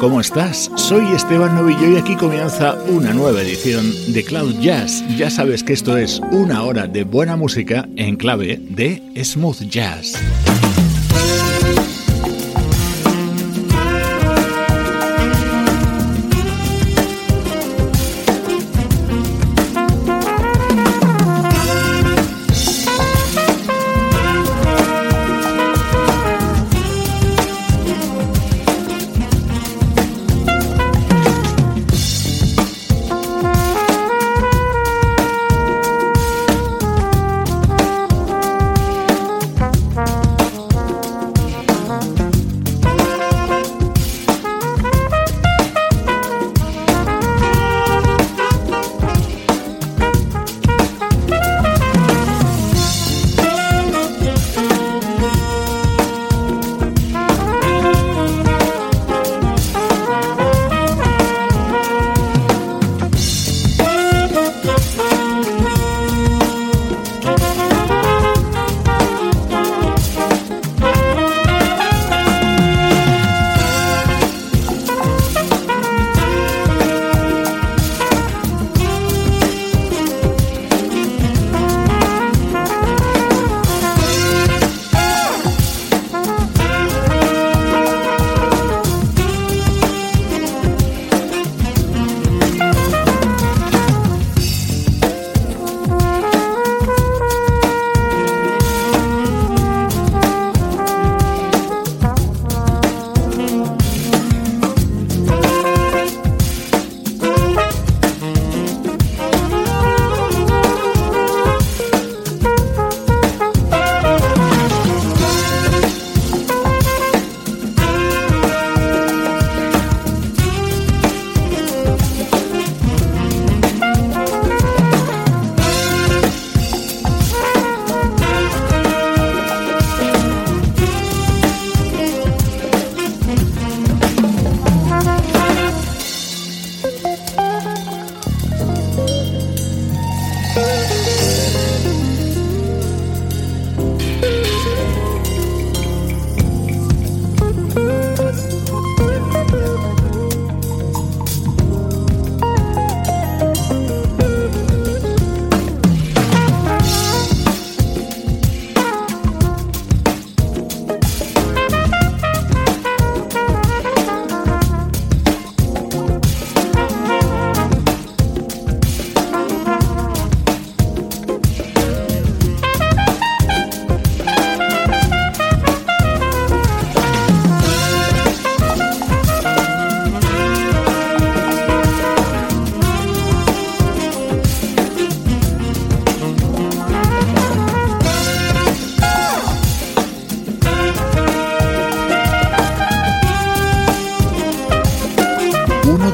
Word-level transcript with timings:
¿Cómo 0.00 0.18
estás? 0.18 0.70
Soy 0.76 1.12
Esteban 1.12 1.54
Novillo 1.54 1.90
y 1.90 1.96
aquí 1.96 2.16
comienza 2.16 2.74
una 2.88 3.12
nueva 3.12 3.42
edición 3.42 3.84
de 4.14 4.24
Cloud 4.24 4.58
Jazz. 4.58 5.04
Ya 5.16 5.28
sabes 5.28 5.62
que 5.62 5.74
esto 5.74 5.98
es 5.98 6.20
una 6.32 6.62
hora 6.62 6.86
de 6.86 7.04
buena 7.04 7.36
música 7.36 7.86
en 7.96 8.16
clave 8.16 8.58
de 8.70 9.02
smooth 9.22 9.60
jazz. 9.68 10.14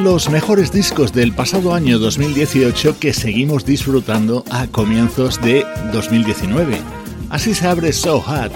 Los 0.00 0.30
mejores 0.30 0.72
discos 0.72 1.12
del 1.12 1.34
pasado 1.34 1.74
año 1.74 1.98
2018 1.98 2.98
que 2.98 3.12
seguimos 3.12 3.66
disfrutando 3.66 4.42
a 4.50 4.66
comienzos 4.66 5.40
de 5.42 5.66
2019. 5.92 6.78
Así 7.28 7.54
se 7.54 7.66
abre 7.66 7.92
So 7.92 8.20
Hot, 8.20 8.52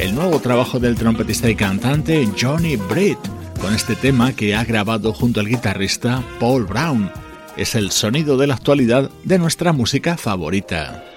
el 0.00 0.14
nuevo 0.14 0.40
trabajo 0.40 0.80
del 0.80 0.96
trompetista 0.96 1.48
y 1.48 1.54
cantante 1.54 2.28
Johnny 2.38 2.76
Britt, 2.76 3.18
con 3.60 3.74
este 3.74 3.94
tema 3.94 4.32
que 4.32 4.56
ha 4.56 4.64
grabado 4.64 5.12
junto 5.12 5.40
al 5.40 5.48
guitarrista 5.48 6.24
Paul 6.40 6.64
Brown. 6.64 7.10
Es 7.56 7.74
el 7.74 7.92
sonido 7.92 8.36
de 8.36 8.48
la 8.48 8.54
actualidad 8.54 9.10
de 9.22 9.38
nuestra 9.38 9.72
música 9.72 10.16
favorita. 10.16 11.15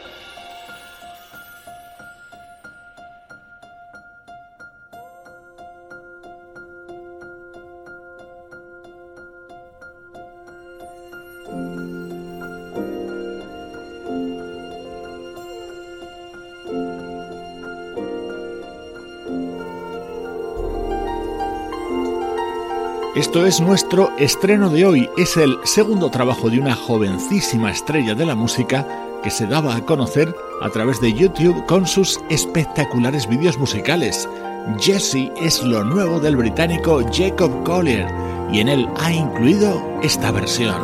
Esto 23.19 23.45
es 23.45 23.59
nuestro 23.59 24.15
estreno 24.17 24.69
de 24.69 24.85
hoy. 24.85 25.09
Es 25.17 25.35
el 25.35 25.57
segundo 25.65 26.09
trabajo 26.09 26.49
de 26.49 26.57
una 26.57 26.73
jovencísima 26.73 27.69
estrella 27.69 28.15
de 28.15 28.25
la 28.25 28.33
música 28.33 28.87
que 29.21 29.29
se 29.29 29.45
daba 29.45 29.75
a 29.75 29.85
conocer 29.85 30.33
a 30.61 30.69
través 30.69 31.01
de 31.01 31.11
YouTube 31.11 31.65
con 31.65 31.85
sus 31.85 32.17
espectaculares 32.29 33.27
vídeos 33.27 33.57
musicales. 33.57 34.29
Jessie 34.79 35.33
es 35.41 35.61
lo 35.61 35.83
nuevo 35.83 36.21
del 36.21 36.37
británico 36.37 37.01
Jacob 37.11 37.51
Collier 37.65 38.07
y 38.53 38.61
en 38.61 38.69
él 38.69 38.87
ha 38.95 39.11
incluido 39.11 39.99
esta 40.01 40.31
versión. 40.31 40.81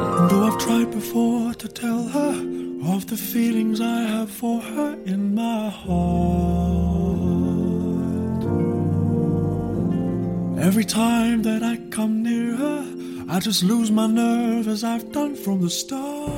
Every 10.57 10.85
time 10.85 11.43
that 11.43 11.61
I 11.63 11.75
come 11.89 12.23
near 12.23 12.55
her, 12.55 12.85
I 13.29 13.39
just 13.39 13.63
lose 13.63 13.91
my 13.91 14.07
nerve 14.07 14.67
as 14.67 14.83
I've 14.83 15.11
done 15.11 15.35
from 15.35 15.61
the 15.61 15.69
start. 15.69 16.31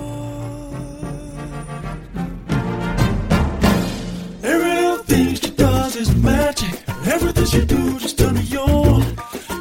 Every 4.44 4.70
little 4.70 5.04
thing 5.04 5.36
she 5.36 5.52
does 5.52 5.96
is 5.96 6.16
magic. 6.16 6.82
Everything 7.06 7.46
she 7.46 7.66
do 7.66 8.00
just 8.00 8.18
turns 8.18 8.52
me 8.52 8.58
on. 8.58 9.02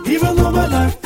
Even 0.06 0.36
though 0.36 0.50
my 0.50 0.66
life 0.66 1.05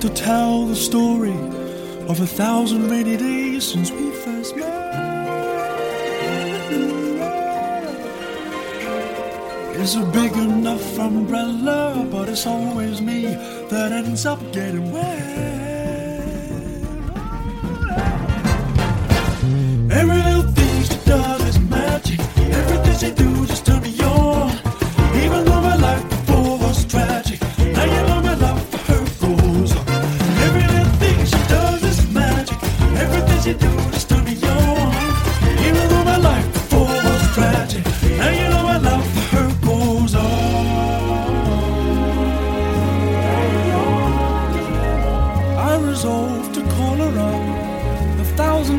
to 0.00 0.08
tell 0.08 0.64
the 0.64 0.74
story 0.74 1.36
of 2.08 2.20
a 2.20 2.26
thousand 2.26 2.88
rainy 2.90 3.18
days 3.18 3.70
since 3.70 3.90
we 3.90 4.10
first 4.12 4.56
met? 4.56 4.80
It's 9.76 9.96
a 9.96 10.04
big 10.06 10.32
enough 10.32 10.98
umbrella, 10.98 12.06
but 12.10 12.30
it's 12.30 12.46
always 12.46 13.02
me 13.02 13.26
that 13.70 13.92
ends 13.92 14.24
up 14.24 14.40
getting 14.52 14.90
wet. 14.90 15.69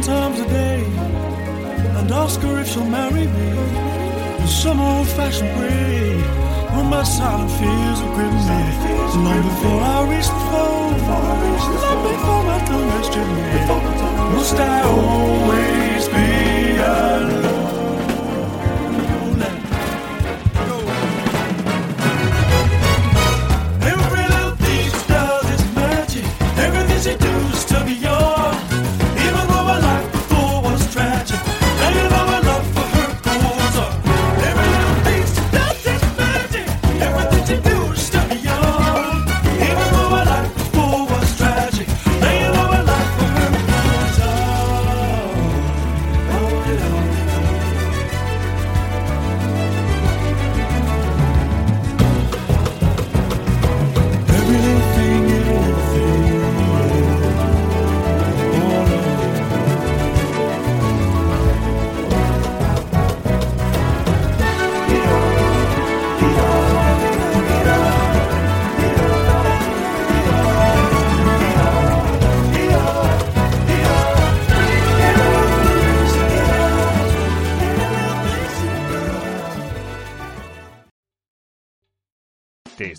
Times 0.01 0.39
a 0.39 0.45
day 0.45 0.83
and 1.97 2.11
ask 2.11 2.39
her 2.41 2.59
if 2.59 2.67
she'll 2.67 2.85
marry 2.85 3.27
me 3.27 3.49
in 4.41 4.47
some 4.47 4.79
old-fashioned 4.79 5.59
way. 5.59 6.17
When 6.75 6.87
my 6.87 7.03
silent 7.03 7.51
fears 7.51 8.01
would 8.01 8.13
grip 8.15 8.33
me, 8.33 8.61
long 9.25 9.41
before 9.49 9.81
I 9.81 9.99
reach 10.11 10.27
the 10.27 10.41
phone, 10.49 10.93
long 11.85 11.99
before 12.09 12.43
my 12.49 12.59
tongue 12.69 12.89
has 12.95 13.07
me, 13.37 14.35
must 14.35 14.55
I 14.55 14.81
always 14.81 15.60